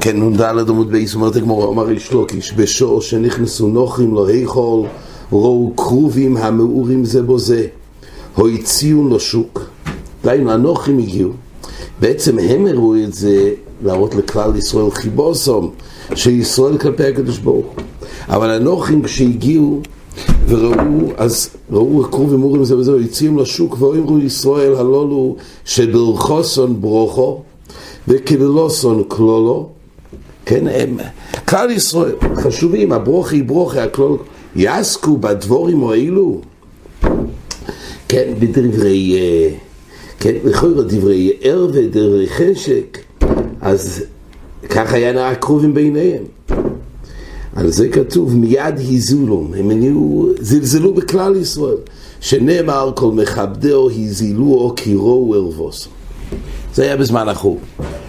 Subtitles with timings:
[0.00, 4.86] כן, נ"ד עמוד בייס אומרת הגמור, אמר איש לוקיש, בשור שנכנסו נוחים לא היכול,
[5.32, 7.66] ראו כרובים המאורים זה בו זה,
[8.34, 9.60] הוציאו לו שוק.
[10.24, 11.32] דהיינו, הנוחים הגיעו,
[12.00, 13.50] בעצם הם הראו את זה
[13.82, 15.70] להראות לכלל ישראל חיבוסום,
[16.14, 17.66] שישראל כלפי הקדוש ברוך
[18.28, 19.80] אבל הנוחים כשהגיעו
[20.48, 27.42] וראו, אז ראו כרובים מורים זה וזה, הציעו לשוק ואומרו ישראל הלולו שברכוסון ברוכו
[28.08, 29.68] וכבלוסון כלולו.
[30.46, 30.96] כן, הם,
[31.48, 34.18] כלל ישראל, חשובים, הברוכי ברוכי, הכלול,
[34.56, 36.40] יעסקו בדבורים האלו,
[38.08, 39.50] כן, בדברי, אה,
[40.20, 42.98] כן, לכאורה דברי ער ודברי חשק,
[43.60, 44.04] אז
[44.70, 46.35] ככה היה נראה קרובים ביניהם.
[47.56, 51.76] על זה כתוב מיד היזולום, הם נהיו, זלזלו בכלל ישראל,
[52.20, 55.90] שנאמר כל מכבדהו היזילוהו כי ראו ערבוסו.
[56.74, 57.58] זה היה בזמן החור.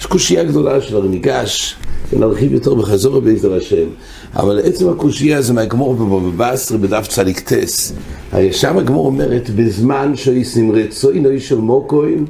[0.00, 1.74] יש קושייה גדולה של הרמיגש,
[2.12, 3.86] ונרחיב יותר בחזור בעזר השם.
[4.36, 7.92] אבל עצם הקושייה זה מהגמור בבבא בתרא בדף צדיק טס.
[8.32, 12.26] הרי שם הגמור אומרת, בזמן שעושים רצונו של מוקוים,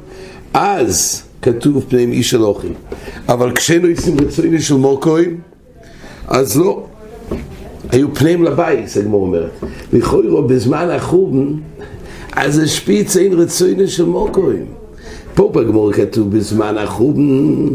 [0.53, 2.73] אז כתוב פניהם איש אלוהים.
[3.27, 5.37] אבל כשאינו עושים רצונו של מוקוים,
[6.27, 6.88] אז לא.
[7.89, 9.51] היו פניהם לבית, הגמור אומרת.
[9.93, 11.53] לכאורה בזמן החורבן,
[12.31, 14.65] אז השפיץ אין רצונו של מוקוים.
[15.33, 17.67] פה בגמור כתוב בזמן החורבן,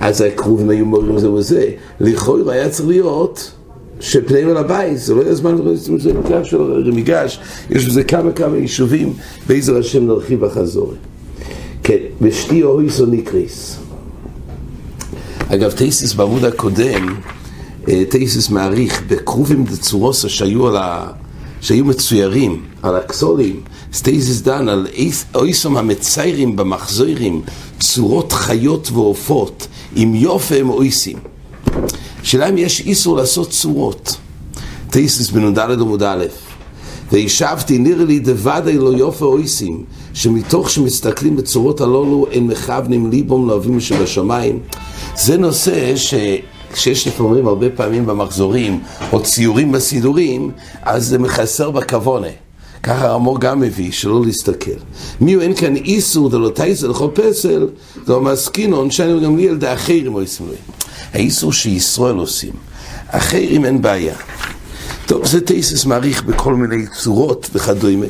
[0.00, 1.70] אז הקרובים היו מורים זה וזה.
[2.00, 3.52] לכאורה היה צריך להיות
[4.00, 5.56] שפניהם אל הבית, זה לא היה זמן,
[5.96, 9.12] זה מקרה של רמיגש, יש בזה כמה כמה יישובים,
[9.46, 10.92] בעזר השם נרחיב בחזור.
[11.82, 13.78] כן, ושתי אויסו נקריס.
[15.48, 17.14] אגב, טייסיס בעמוד הקודם,
[17.88, 21.06] אה, טייסיס מעריך בכרובים דצורוסה שהיו על ה...
[21.60, 23.60] שהיו מצוירים על הכסולים,
[23.92, 24.86] סטייזיס דן על
[25.34, 27.42] אויסום המציירים במחזורים,
[27.80, 31.16] צורות חיות ועופות, עם יופי הם אויסים.
[32.22, 34.16] שאלה אם יש איסור לעשות צורות.
[34.90, 36.24] טייסיס בנ"ד עמוד א',
[37.12, 39.84] וישבתי נראה לי דוודאי לא יופי אויסים,
[40.14, 44.58] שמתוך שמסתכלים בצורות הללו הם מכוונים ליבום לאוהבים שבשמיים.
[45.16, 46.14] זה נושא ש...
[46.72, 48.80] כשיש לפעמים הרבה פעמים במחזורים
[49.12, 50.50] או ציורים בסידורים,
[50.82, 52.28] אז זה מחסר בכוונה.
[52.82, 54.70] ככה הרמור גם מביא, שלא להסתכל.
[55.20, 57.68] מי הוא אין כאן איסור דלא תייסר לכל פסל,
[58.06, 60.52] דלא מסכינון, שאני גם לי על דה אחרים או יסמלו.
[61.12, 62.52] האיסור שישראל עושים.
[63.08, 64.14] אחרים אין בעיה.
[65.06, 68.06] טוב, זה תייסס מעריך בכל מיני צורות וכדומה.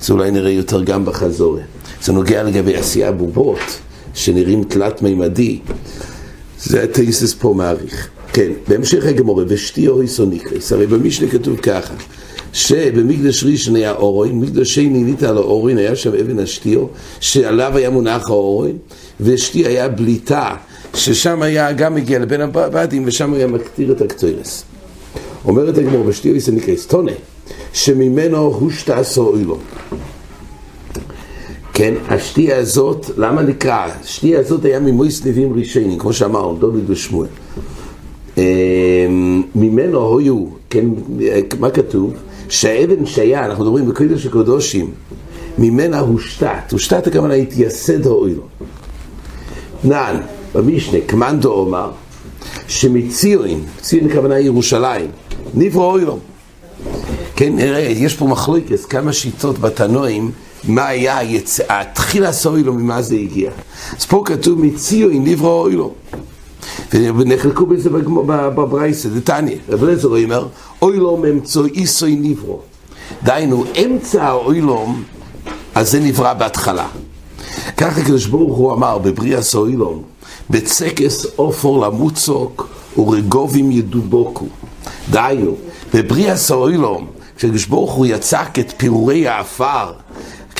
[0.00, 1.62] זה אולי נראה יותר גם בחזורה.
[2.02, 3.80] זה נוגע לגבי עשייה בובות,
[4.14, 5.58] שנראים תלת מימדי.
[6.64, 8.08] זה התייסס פה מעריך.
[8.32, 11.94] כן, בהמשך הגמורה, ושתי אורי סוניקריס, הרי במשנה כתוב ככה,
[12.52, 16.86] שבמקדש ראשון היה אורוי, מקדש שני ניתה על האורוי, היה שם אבן השתיו,
[17.20, 18.72] שעליו היה מונח האורוי,
[19.20, 20.54] ושתי היה בליטה,
[20.94, 24.64] ששם היה גם מגיע לבין הבדים, ושם היה מקטיר את הקטוירס.
[25.44, 27.12] אומרת הגמור, ושתי אורי סוניקריס, טונה,
[27.72, 29.58] שממנו הושתעשו אוילו.
[31.80, 33.88] כן, השתייה הזאת, למה נקרא?
[34.02, 37.28] השתייה הזאת היה ממויס נביאים ראשונים, כמו שאמרנו, דוד ושמואל.
[39.54, 40.84] ממנו היו, כן,
[41.60, 42.14] מה כתוב?
[42.48, 44.90] שהאבן שהיה, אנחנו מדברים בקודש הקודשים,
[45.58, 48.42] ממנה הושתת, הושתת הכוונה התייסד האוילו.
[49.84, 50.16] נען,
[50.54, 51.90] במשנה, קמנדו אומר,
[52.68, 55.10] שמציון, ציון הכוונה ירושלים,
[55.54, 56.18] נברא אוילו.
[57.36, 60.30] כן, נראה, יש פה מחלוקת, כמה שיטות בתנועים,
[60.64, 61.18] מה היה
[61.68, 63.50] התחיל הסוילו, ממה זה הגיע.
[63.98, 65.92] אז פה כתוב מציון נברא אוילו.
[66.92, 67.90] ונחלקו בזה
[68.54, 70.46] בברייסה, זה תניא, רב לזר אומר,
[70.82, 72.60] אוילום אמצו איסוי נברו.
[73.22, 75.02] דהיינו, אמצע האוילום,
[75.74, 76.88] אז זה נברא בהתחלה.
[77.76, 80.02] ככה הקדוש ברוך הוא אמר בבריאס אוילום,
[80.50, 84.46] בצקס אופור למוצוק ורגובים ידובוקו.
[85.10, 85.56] דהיינו,
[85.94, 87.06] בבריאס האוילום,
[87.36, 89.92] כשקדוש ברוך הוא יצק את פירורי האפר,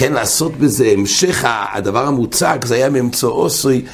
[0.01, 3.47] כן, לעשות בזה המשך הדבר המוצג, זה היה מאמצעו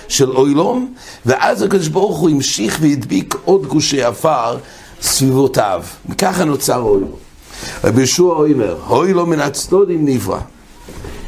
[0.09, 0.95] של אוילום,
[1.27, 4.57] ואז הקדוש ברוך הוא המשיך והדביק עוד גושי עפר
[5.03, 5.83] סביבותיו.
[6.09, 7.11] וככה נוצר אוילום.
[7.85, 10.39] רבי ישוע אומר, אוילום מן הצדודים נברא.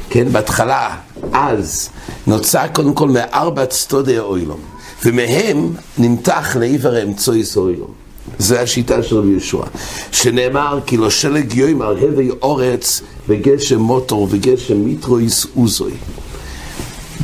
[0.09, 0.95] כן, בהתחלה,
[1.33, 1.89] אז,
[2.27, 4.59] נוצר קודם כל מארבע צדודי האוילום,
[5.05, 7.98] ומהם נמתח לעבר אמצעי אוילום.
[8.37, 9.65] זה השיטה של רבי ישוע,
[10.11, 15.91] שנאמר כי לא שלג יוימר הווי אורץ וגשם מוטור וגשם מיטרויס אוזוי.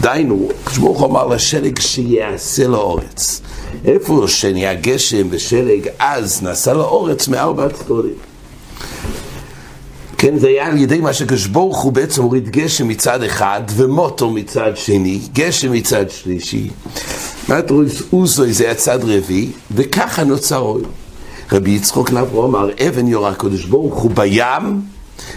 [0.01, 3.41] דיינו, כשברוך אמר לשלג שיעשה לאורץ.
[3.85, 8.13] איפה שנהיה גשם ושלג אז נעשה לאורץ מארבע צדודים.
[10.17, 14.71] כן, זה היה על ידי מה שקשבורך הוא בעצם הוריד גשם מצד אחד ומוטו מצד
[14.75, 16.69] שני, גשם מצד שלישי.
[17.49, 20.81] מטרוס אוזוי זה הצד רביעי, וככה נוצר אוהל.
[21.51, 24.81] רבי יצחוק נברו אמר, אבן יורה הקדוש ברוך הוא בים,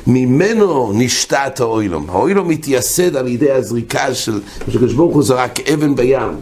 [0.06, 2.06] ממנו נשתת האוילום.
[2.10, 6.32] האוילום מתייסד על ידי הזריקה של, שקדוש ברוך הוא זרק אבן בים.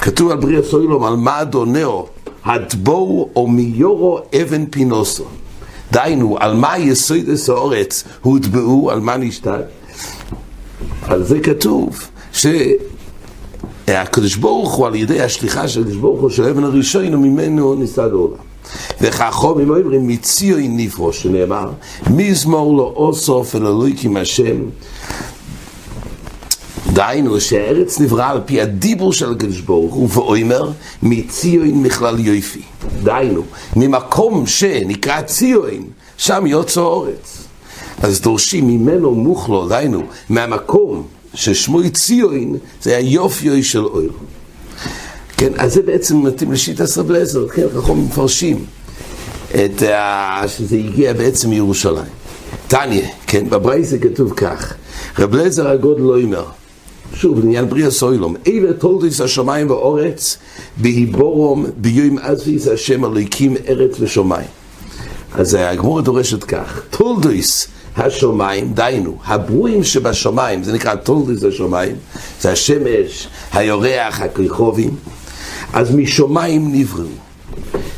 [0.00, 2.06] כתוב על בריאס אוילום, על מה אדונאו,
[2.44, 5.24] הדבו או מיורו אבן פינוסו.
[5.92, 9.64] דהיינו, על מה יסוד האורץ הוטבעו, על מה נשתת?
[11.02, 12.08] על זה כתוב,
[13.86, 18.10] שהקדוש ברוך הוא על ידי השליחה של הקדוש ברוך הוא של אבן הראשון וממנו ניסד
[18.12, 18.36] העולם.
[19.00, 21.70] וחכומים אומרים מציוי נפרו שנאמר
[22.10, 24.56] מזמור לא אוסוף אל אלוהיקים השם?
[26.92, 30.70] דהיינו שהארץ נברא על פי הדיבור של הקדוש ברוך הוא ואומר
[31.02, 32.62] מציון מכלל יופי
[33.02, 33.42] דהיינו
[33.76, 35.84] ממקום שנקרא ציון
[36.16, 37.46] שם יוצא אורץ
[38.02, 40.81] אז דורשים ממנו מוכלו דהיינו מהמקום
[41.34, 44.12] ששמו ציון זה היופי של אויר
[45.42, 48.64] כן, אז זה בעצם מתאים לשיטה סרבלזר, כן, אנחנו מפרשים
[49.54, 50.42] את ה...
[50.48, 52.12] שזה הגיע בעצם מירושלים.
[52.68, 54.74] טניה, כן, בברייסה כתוב כך,
[55.18, 56.44] רב לזר הגוד לא אומר,
[57.14, 60.38] שוב, לעניין בריאה סוילום, אלה תולדוס השמיים ואורץ,
[60.76, 64.48] בהיבורום ביום עזביס השם הליקים ארץ ושמיים.
[65.34, 71.96] אז הגמור דורשת כך, תולדוס השמיים, דיינו, הברואים שבשמיים, זה נקרא תולדוס השמיים,
[72.40, 74.96] זה השמש, היורח, הכריכובים,
[75.72, 77.06] אז משמיים נבראו.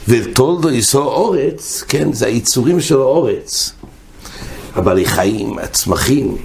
[0.08, 3.72] ותולדו יסו אורץ, כן, זה היצורים של האורץ.
[4.74, 6.36] הבעלי חיים, הצמחים,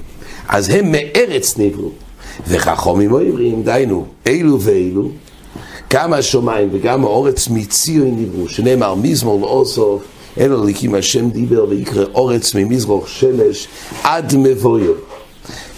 [0.48, 1.90] אז הם מארץ נבראו.
[2.48, 5.10] וחכומים אומרים, דיינו, אלו ואלו,
[5.94, 10.04] גם השמיים וגם האורץ מציון נבראו, שנאמר מזמור לאוסוף,
[10.39, 13.68] אלו ליקים השם דיבר ויקרא אורץ ממזרוך שמש
[14.03, 14.94] עד מבויו.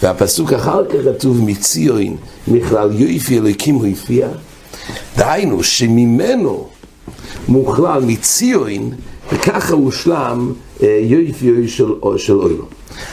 [0.04, 2.18] והפסוק אחר כך כתוב מציון,
[2.48, 4.28] מכלל יופי אלוקים הוא הפיע,
[5.18, 6.68] דהיינו שממנו
[7.48, 8.92] מוכלל מציון,
[9.34, 10.54] וככה הושלם
[10.84, 12.66] אה, יופי של, של אוילו.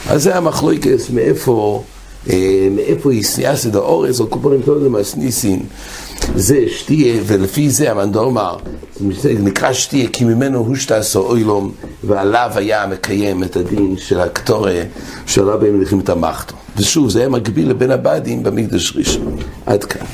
[0.08, 1.82] אז זה המחלוקס מאיפה,
[2.30, 5.60] אה, מאיפה הסניאסד האורס, או קופונים תולדם הסניסין.
[6.34, 8.56] זה שתיה, ולפי זה המנדור אמר,
[9.20, 11.72] זה נקרא שתיה, כי ממנו הושטס אוילום,
[12.04, 14.82] ועליו היה מקיים את הדין של הקטורה,
[15.26, 16.54] שעליו הם מליכים את המחתו.
[16.76, 19.36] ושוב, זה היה מקביל לבין הבדים במקדש ראשון.
[19.66, 20.06] עד כאן.